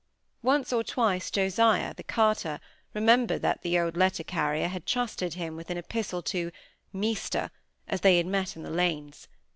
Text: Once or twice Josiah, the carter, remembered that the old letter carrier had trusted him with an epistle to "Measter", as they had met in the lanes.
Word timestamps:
Once 0.41 0.73
or 0.73 0.83
twice 0.83 1.29
Josiah, 1.29 1.93
the 1.93 2.01
carter, 2.01 2.59
remembered 2.95 3.43
that 3.43 3.61
the 3.61 3.77
old 3.77 3.95
letter 3.95 4.23
carrier 4.23 4.67
had 4.67 4.87
trusted 4.87 5.35
him 5.35 5.55
with 5.55 5.69
an 5.69 5.77
epistle 5.77 6.23
to 6.23 6.51
"Measter", 6.91 7.51
as 7.87 8.01
they 8.01 8.17
had 8.17 8.25
met 8.25 8.55
in 8.55 8.63
the 8.63 8.71
lanes. 8.71 9.27